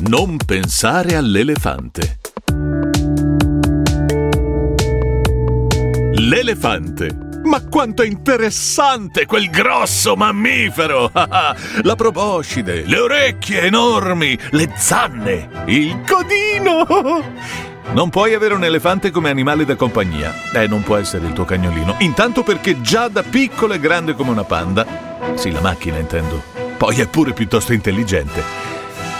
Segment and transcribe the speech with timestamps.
[0.00, 2.18] Non pensare all'elefante.
[6.14, 7.30] L'elefante.
[7.44, 11.10] Ma quanto è interessante quel grosso mammifero!
[11.12, 17.60] La proboscide, le orecchie enormi, le zanne, il codino!
[17.92, 20.32] Non puoi avere un elefante come animale da compagnia.
[20.54, 21.96] Eh, non può essere il tuo cagnolino.
[21.98, 24.86] Intanto perché già da piccolo è grande come una panda.
[25.34, 26.42] Sì, la macchina intendo.
[26.78, 28.71] Poi è pure piuttosto intelligente.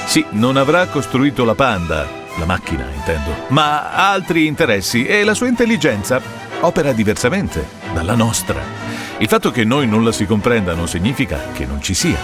[0.04, 2.06] Sì, non avrà costruito la panda,
[2.38, 6.20] la macchina intendo, ma ha altri interessi e la sua intelligenza
[6.60, 8.60] opera diversamente dalla nostra.
[9.18, 12.18] Il fatto che noi non la si comprenda non significa che non ci sia.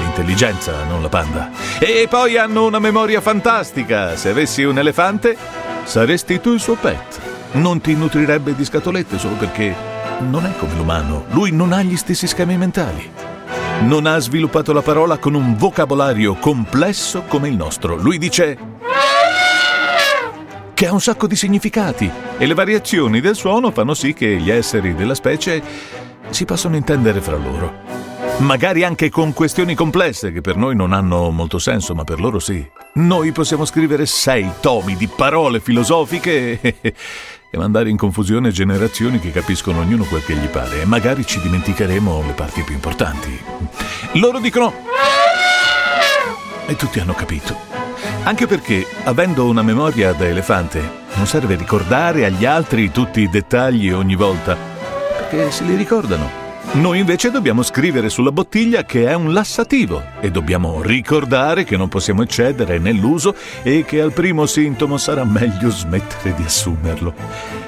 [0.00, 1.50] L'intelligenza, non la panda.
[1.78, 4.16] E poi hanno una memoria fantastica.
[4.16, 5.36] Se avessi un elefante,
[5.84, 7.20] saresti tu il suo pet.
[7.52, 9.74] Non ti nutrirebbe di scatolette solo perché
[10.20, 11.24] non è come l'umano.
[11.30, 13.31] Lui non ha gli stessi schemi mentali.
[13.80, 17.96] Non ha sviluppato la parola con un vocabolario complesso come il nostro.
[17.96, 18.58] Lui dice
[20.74, 24.50] che ha un sacco di significati e le variazioni del suono fanno sì che gli
[24.50, 25.62] esseri della specie
[26.30, 27.72] si possano intendere fra loro.
[28.38, 32.38] Magari anche con questioni complesse che per noi non hanno molto senso, ma per loro
[32.38, 32.66] sì.
[32.94, 36.60] Noi possiamo scrivere sei tomi di parole filosofiche
[37.52, 41.38] e, mandare in confusione generazioni che capiscono ognuno quel che gli pare e magari ci
[41.38, 43.38] dimenticheremo le parti più importanti.
[44.12, 44.72] Loro dicono...
[46.66, 47.54] E tutti hanno capito.
[48.22, 50.80] Anche perché, avendo una memoria da elefante,
[51.14, 56.41] non serve ricordare agli altri tutti i dettagli ogni volta, perché se li ricordano.
[56.74, 61.90] Noi invece dobbiamo scrivere sulla bottiglia che è un lassativo e dobbiamo ricordare che non
[61.90, 67.12] possiamo eccedere nell'uso e che al primo sintomo sarà meglio smettere di assumerlo.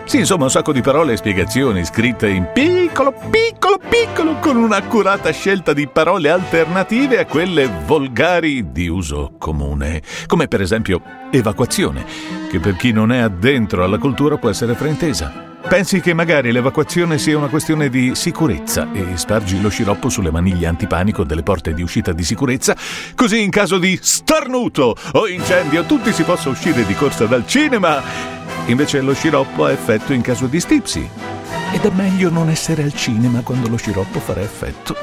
[0.06, 5.30] Sì, insomma, un sacco di parole e spiegazioni scritte in piccolo, piccolo, piccolo, con un'accurata
[5.33, 12.06] scelta di parole alternative a quelle volgari di uso comune, come per esempio evacuazione,
[12.50, 15.52] che per chi non è addentro alla cultura può essere fraintesa.
[15.68, 20.66] Pensi che magari l'evacuazione sia una questione di sicurezza e spargi lo sciroppo sulle maniglie
[20.66, 22.77] antipanico delle porte di uscita di sicurezza,
[23.14, 28.02] così in caso di starnuto o incendio tutti si possa uscire di corsa dal cinema.
[28.66, 31.08] Invece lo sciroppo ha effetto in caso di stipsi.
[31.72, 34.94] Ed è meglio non essere al cinema quando lo sciroppo farà effetto.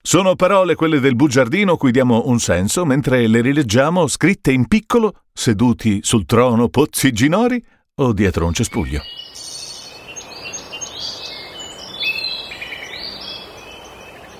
[0.00, 5.20] Sono parole quelle del bugiardino cui diamo un senso mentre le rileggiamo scritte in piccolo,
[5.32, 7.62] seduti sul trono pozzi ginori
[7.96, 9.00] o dietro un cespuglio.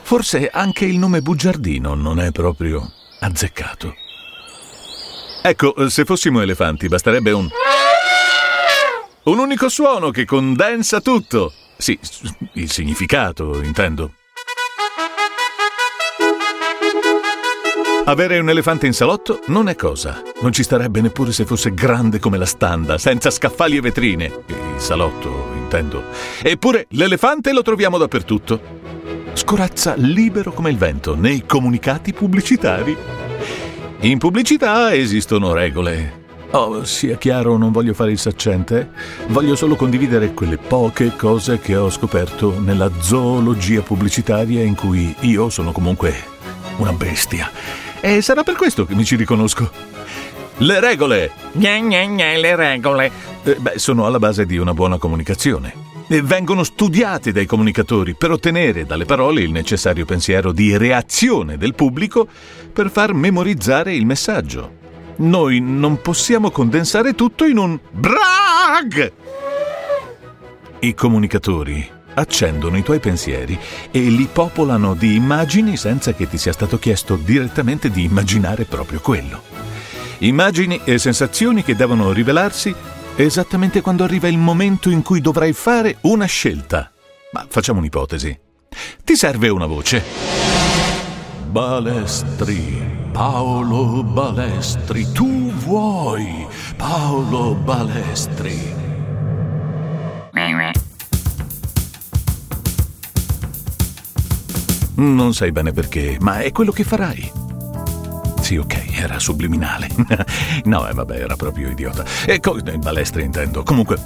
[0.03, 3.95] Forse anche il nome bugiardino non è proprio azzeccato.
[5.43, 7.49] Ecco, se fossimo elefanti basterebbe un...
[9.25, 11.53] Un unico suono che condensa tutto.
[11.77, 11.99] Sì,
[12.55, 14.15] il significato, intendo.
[18.07, 20.21] Avere un elefante in salotto non è cosa.
[20.43, 24.27] Non ci starebbe neppure se fosse grande come la standa, senza scaffali e vetrine.
[24.47, 26.03] Il salotto, intendo.
[26.43, 28.61] Eppure l'elefante lo troviamo dappertutto.
[29.33, 32.95] Scorazza libero come il vento nei comunicati pubblicitari.
[34.01, 36.23] In pubblicità esistono regole.
[36.51, 38.91] Oh, sia chiaro, non voglio fare il saccente.
[39.29, 45.49] Voglio solo condividere quelle poche cose che ho scoperto nella zoologia pubblicitaria in cui io
[45.49, 46.33] sono comunque
[46.77, 47.51] una bestia
[48.05, 49.71] e sarà per questo che mi ci riconosco.
[50.59, 51.31] Le regole!
[51.53, 53.11] Gna gna gna, le regole!
[53.43, 55.73] Eh, beh, sono alla base di una buona comunicazione.
[56.07, 61.75] E vengono studiate dai comunicatori per ottenere dalle parole il necessario pensiero di reazione del
[61.75, 62.29] pubblico
[62.71, 64.83] per far memorizzare il messaggio.
[65.17, 69.13] Noi non possiamo condensare tutto in un brag!
[70.81, 73.59] I comunicatori accendono i tuoi pensieri
[73.91, 79.01] e li popolano di immagini senza che ti sia stato chiesto direttamente di immaginare proprio
[79.01, 79.43] quello.
[80.19, 82.75] Immagini e sensazioni che devono rivelarsi
[83.17, 86.91] esattamente quando arriva il momento in cui dovrai fare una scelta.
[87.33, 88.39] Ma facciamo un'ipotesi.
[89.05, 90.03] Ti serve una voce.
[91.49, 96.47] Balestri, Paolo Balestri, tu vuoi,
[96.77, 98.75] Paolo Balestri.
[104.97, 107.31] Non sai bene perché, ma è quello che farai.
[108.41, 109.89] Sì, ok, era subliminale.
[110.65, 112.05] no, eh, vabbè, era proprio idiota.
[112.27, 113.63] E co- balestre intendo.
[113.63, 113.99] Comunque,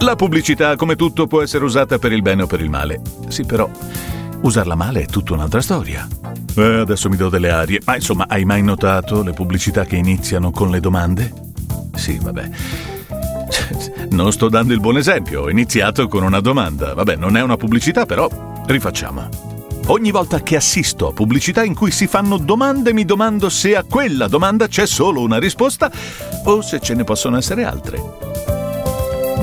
[0.00, 3.00] la pubblicità, come tutto, può essere usata per il bene o per il male.
[3.28, 3.70] Sì, però,
[4.40, 6.06] usarla male è tutta un'altra storia.
[6.56, 7.80] Eh, adesso mi do delle arie.
[7.84, 11.32] Ma insomma, hai mai notato le pubblicità che iniziano con le domande?
[11.94, 12.50] Sì, vabbè.
[14.10, 16.94] Non sto dando il buon esempio, ho iniziato con una domanda.
[16.94, 18.28] Vabbè, non è una pubblicità, però
[18.66, 19.55] rifacciamo.
[19.88, 23.84] Ogni volta che assisto a pubblicità in cui si fanno domande mi domando se a
[23.84, 25.92] quella domanda c'è solo una risposta
[26.44, 28.02] o se ce ne possono essere altre.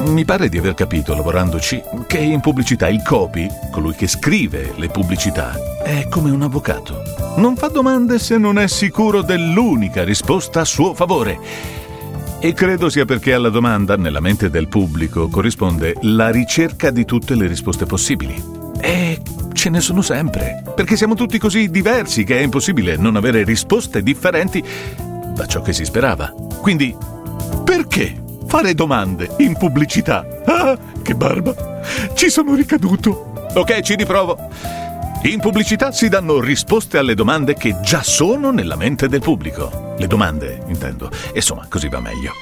[0.08, 4.90] Mi pare di aver capito, lavorandoci, che in pubblicità il copy, colui che scrive le
[4.90, 7.02] pubblicità, è come un avvocato.
[7.38, 11.40] Non fa domande se non è sicuro dell'unica risposta a suo favore.
[12.40, 17.34] E credo sia perché alla domanda, nella mente del pubblico, corrisponde la ricerca di tutte
[17.34, 18.53] le risposte possibili.
[19.64, 24.04] Ce ne sono sempre, perché siamo tutti così diversi che è impossibile non avere risposte
[24.04, 24.62] differenti
[25.34, 26.34] da ciò che si sperava.
[26.60, 26.94] Quindi,
[27.64, 30.28] perché fare domande in pubblicità?
[30.46, 31.82] Ah, che barba!
[32.14, 33.32] Ci sono ricaduto.
[33.54, 34.38] Ok, ci riprovo.
[35.22, 39.96] In pubblicità si danno risposte alle domande che già sono nella mente del pubblico.
[39.98, 41.10] Le domande, intendo.
[41.34, 42.34] Insomma, così va meglio.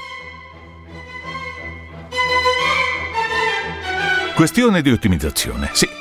[4.34, 6.00] Questione di ottimizzazione, sì.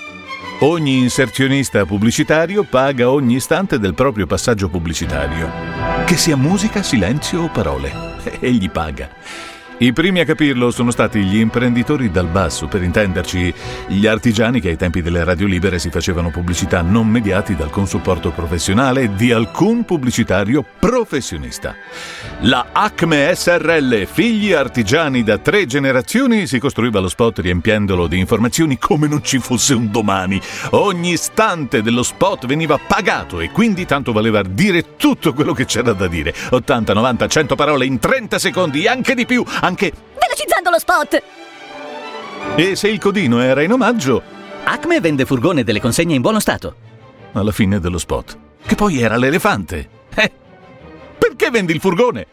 [0.64, 5.50] Ogni inserzionista pubblicitario paga ogni istante del proprio passaggio pubblicitario.
[6.06, 7.92] Che sia musica, silenzio o parole.
[8.40, 9.10] Egli paga.
[9.82, 13.52] I primi a capirlo sono stati gli imprenditori dal basso, per intenderci,
[13.88, 18.30] gli artigiani che ai tempi delle radio libere si facevano pubblicità non mediati dal consupporto
[18.30, 21.74] professionale di alcun pubblicitario professionista.
[22.42, 28.78] La Acme SRL, figli artigiani da tre generazioni, si costruiva lo spot riempiendolo di informazioni
[28.78, 30.40] come non ci fosse un domani.
[30.72, 35.94] Ogni istante dello spot veniva pagato e quindi tanto valeva dire tutto quello che c'era
[35.94, 36.36] da dire.
[36.52, 41.24] 80, 90, 100 parole in 30 secondi, anche di più anche velocizzando lo spot.
[42.56, 44.22] E se il codino era in omaggio,
[44.64, 46.76] Acme vende furgone delle consegne in buono stato.
[47.34, 49.90] Alla fine dello spot, che poi era l'elefante.
[50.14, 50.32] Eh,
[51.18, 52.28] perché vendi il furgone?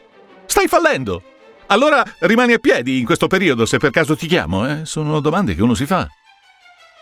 [0.46, 1.22] Stai fallendo.
[1.66, 4.84] Allora rimani a piedi in questo periodo se per caso ti chiamo, eh?
[4.84, 6.08] Sono domande che uno si fa.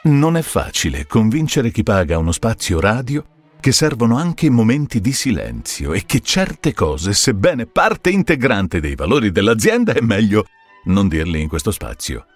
[0.02, 3.24] Non è facile convincere chi paga uno spazio radio
[3.60, 9.32] che servono anche momenti di silenzio e che certe cose, sebbene parte integrante dei valori
[9.32, 10.46] dell'azienda, è meglio
[10.84, 12.26] non dirle in questo spazio.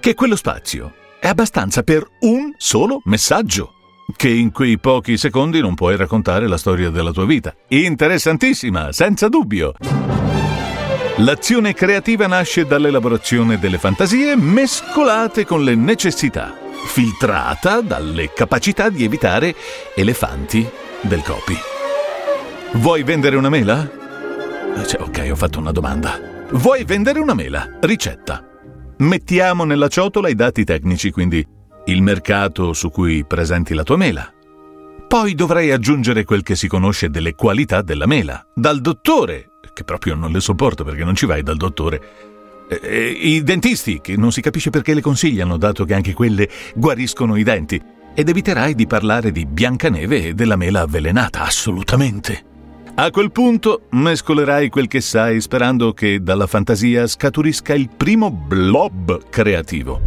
[0.00, 3.74] Che quello spazio è abbastanza per un solo messaggio,
[4.16, 7.54] che in quei pochi secondi non puoi raccontare la storia della tua vita.
[7.68, 9.74] Interessantissima, senza dubbio.
[11.20, 16.56] L'azione creativa nasce dall'elaborazione delle fantasie mescolate con le necessità,
[16.86, 19.54] filtrata dalle capacità di evitare
[19.94, 20.66] elefanti
[21.02, 21.54] del copy.
[22.72, 23.86] Vuoi vendere una mela?
[24.86, 26.18] Cioè, ok, ho fatto una domanda.
[26.52, 27.68] Vuoi vendere una mela?
[27.80, 28.42] Ricetta.
[28.98, 31.46] Mettiamo nella ciotola i dati tecnici, quindi
[31.84, 34.32] il mercato su cui presenti la tua mela.
[35.06, 40.14] Poi dovrai aggiungere quel che si conosce delle qualità della mela, dal dottore, che proprio
[40.14, 42.00] non le sopporto perché non ci vai dal dottore,
[42.68, 47.36] eh, i dentisti, che non si capisce perché le consigliano, dato che anche quelle guariscono
[47.36, 47.82] i denti,
[48.14, 52.44] ed eviterai di parlare di Biancaneve e della mela avvelenata, assolutamente.
[52.94, 59.30] A quel punto mescolerai quel che sai sperando che dalla fantasia scaturisca il primo blob
[59.30, 60.00] creativo.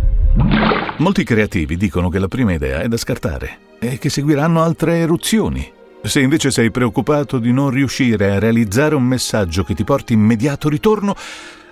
[0.97, 5.71] Molti creativi dicono che la prima idea è da scartare e che seguiranno altre eruzioni.
[6.05, 10.67] Se invece sei preoccupato di non riuscire a realizzare un messaggio che ti porti immediato
[10.67, 11.15] ritorno,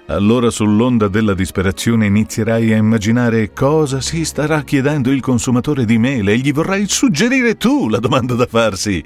[0.07, 6.31] allora sull'onda della disperazione inizierai a immaginare cosa si starà chiedendo il consumatore di mele
[6.31, 9.04] e gli vorrai suggerire tu la domanda da farsi.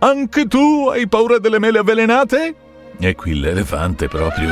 [0.00, 2.54] Anche tu hai paura delle mele avvelenate?
[2.98, 4.50] E qui l'elefante proprio.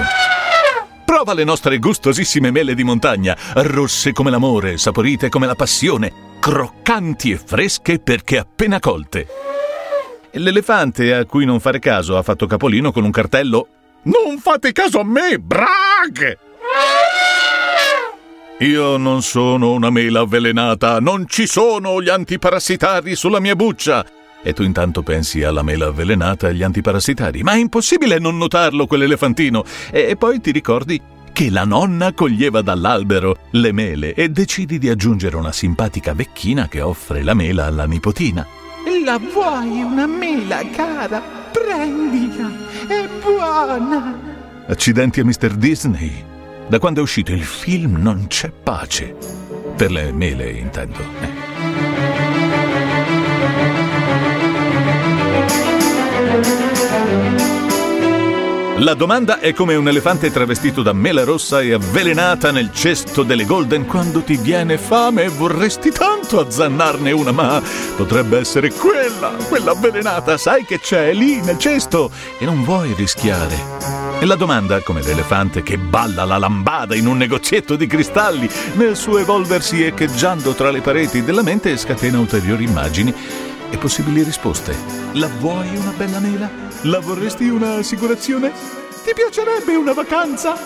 [1.04, 7.30] Prova le nostre gustosissime mele di montagna, rosse come l'amore, saporite come la passione, croccanti
[7.30, 9.53] e fresche perché appena colte.
[10.36, 13.68] L'elefante a cui non fare caso ha fatto capolino con un cartello
[14.04, 16.38] non fate caso a me, brag!
[18.58, 24.04] Io non sono una mela avvelenata, non ci sono gli antiparassitari sulla mia buccia.
[24.42, 27.42] E tu intanto pensi alla mela avvelenata e agli antiparassitari.
[27.42, 29.64] Ma è impossibile non notarlo quell'elefantino.
[29.90, 31.00] E poi ti ricordi
[31.32, 36.80] che la nonna coglieva dall'albero le mele e decidi di aggiungere una simpatica vecchina che
[36.80, 38.46] offre la mela alla nipotina.
[39.02, 41.20] La vuoi una mela, cara?
[41.50, 42.48] Prendila,
[42.86, 44.14] è buona.
[44.68, 45.54] Accidenti a Mr.
[45.54, 46.24] Disney.
[46.68, 49.16] Da quando è uscito il film non c'è pace.
[49.76, 50.98] Per le mele, intendo.
[51.20, 51.44] Eh.
[58.78, 63.44] La domanda è come un elefante travestito da mela rossa e avvelenata nel cesto delle
[63.44, 67.62] Golden quando ti viene fame e vorresti tanto azzannarne una, ma
[67.96, 74.14] potrebbe essere quella, quella avvelenata, sai che c'è lì nel cesto e non vuoi rischiare.
[74.20, 78.96] E la domanda, come l'elefante che balla la lambada in un negozietto di cristalli, nel
[78.96, 83.14] suo evolversi echeggiando tra le pareti della mente scatena ulteriori immagini
[83.70, 84.76] e possibili risposte.
[85.12, 86.50] La vuoi una bella mela?
[86.82, 88.52] La vorresti un'assicurazione?
[89.04, 90.56] Ti piacerebbe una vacanza?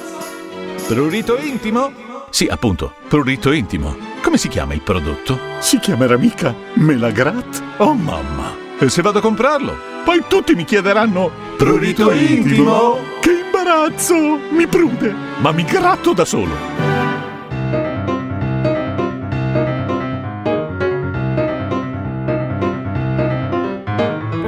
[0.87, 1.93] Prurito intimo?
[2.31, 4.08] Sì, appunto, prurito intimo.
[4.23, 5.39] Come si chiama il prodotto?
[5.59, 7.63] Si chiamerà mica Melagrat?
[7.79, 8.55] Oh mamma!
[8.79, 9.77] E se vado a comprarlo?
[10.05, 12.99] Poi tutti mi chiederanno Prurito intimo?
[13.21, 14.15] Che imbarazzo!
[14.51, 16.79] Mi prude, ma mi gratto da solo.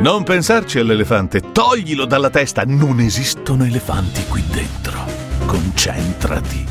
[0.00, 2.62] Non pensarci all'elefante, toglilo dalla testa.
[2.64, 5.04] Non esistono elefanti qui dentro.
[5.44, 6.69] Concentrati.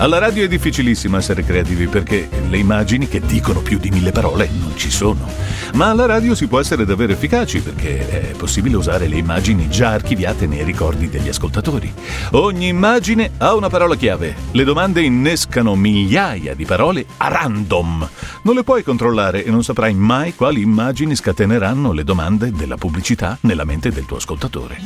[0.00, 4.48] Alla radio è difficilissimo essere creativi perché le immagini che dicono più di mille parole
[4.56, 5.28] non ci sono.
[5.74, 9.90] Ma alla radio si può essere davvero efficaci perché è possibile usare le immagini già
[9.90, 11.92] archiviate nei ricordi degli ascoltatori.
[12.30, 14.36] Ogni immagine ha una parola chiave.
[14.52, 18.08] Le domande innescano migliaia di parole a random.
[18.42, 23.36] Non le puoi controllare e non saprai mai quali immagini scateneranno le domande della pubblicità
[23.40, 24.78] nella mente del tuo ascoltatore.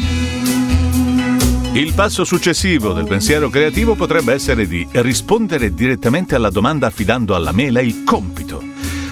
[1.75, 7.51] Il passo successivo del pensiero creativo potrebbe essere di rispondere direttamente alla domanda affidando alla
[7.51, 8.63] mela il compito.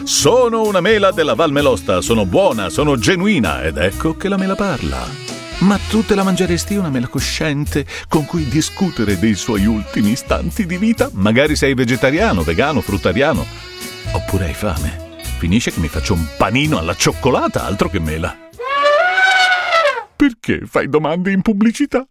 [0.04, 4.56] Sono una mela della Val Melosta, sono buona, sono genuina ed ecco che la mela
[4.56, 5.06] parla.
[5.60, 10.66] Ma tu te la mangeresti una mela cosciente con cui discutere dei suoi ultimi istanti
[10.66, 11.08] di vita?
[11.14, 13.42] Magari sei vegetariano, vegano, fruttariano.
[14.12, 15.16] Oppure hai fame.
[15.38, 18.36] Finisce che mi faccio un panino alla cioccolata, altro che mela.
[20.14, 22.06] Perché fai domande in pubblicità?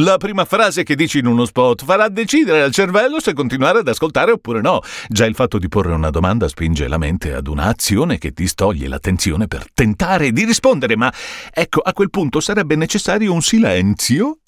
[0.00, 3.88] La prima frase che dici in uno spot farà decidere al cervello se continuare ad
[3.88, 4.80] ascoltare oppure no.
[5.08, 8.86] Già il fatto di porre una domanda spinge la mente ad un'azione che ti stoglie
[8.86, 11.12] l'attenzione per tentare di rispondere, ma
[11.52, 14.38] ecco, a quel punto sarebbe necessario un silenzio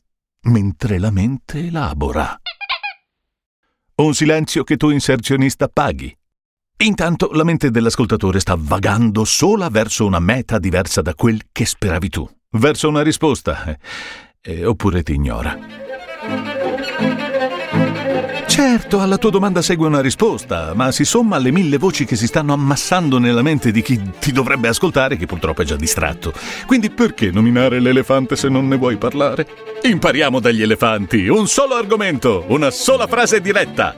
[0.43, 2.41] mentre la mente elabora.
[3.97, 6.17] Un silenzio che tu inserzionista paghi.
[6.85, 12.09] Intanto la mente dell'ascoltatore sta vagando sola verso una meta diversa da quel che speravi
[12.09, 13.77] tu, verso una risposta
[14.43, 15.59] eh, oppure ti ignora.
[18.47, 22.27] Certo, alla tua domanda segue una risposta, ma si somma alle mille voci che si
[22.27, 26.33] stanno ammassando nella mente di chi ti dovrebbe ascoltare, che purtroppo è già distratto.
[26.67, 29.47] Quindi perché nominare l'elefante se non ne vuoi parlare?
[29.83, 33.97] Impariamo dagli elefanti, un solo argomento, una sola frase diretta.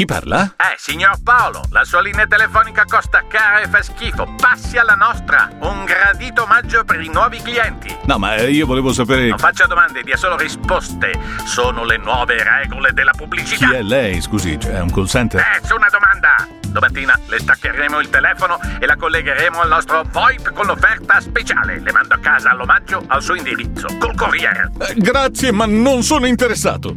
[0.00, 0.54] Chi parla?
[0.56, 4.34] Eh, signor Paolo, la sua linea telefonica costa cara e fa schifo.
[4.40, 5.50] Passi alla nostra.
[5.58, 7.94] Un gradito omaggio per i nuovi clienti.
[8.06, 9.28] No, ma eh, io volevo sapere.
[9.28, 11.12] Non faccia domande, dia solo risposte.
[11.44, 13.68] Sono le nuove regole della pubblicità.
[13.68, 14.58] Chi è lei, scusi?
[14.58, 15.44] Cioè, è un call center?
[15.60, 16.48] Nessuna domanda.
[16.66, 21.78] Domattina le staccheremo il telefono e la collegheremo al nostro VoIP con l'offerta speciale.
[21.78, 24.72] Le mando a casa all'omaggio al suo indirizzo, col corriere.
[24.78, 26.96] Eh, grazie, ma non sono interessato.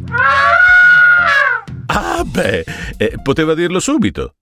[1.94, 2.64] Ah, beh,
[2.98, 4.34] eh, poteva dirlo subito.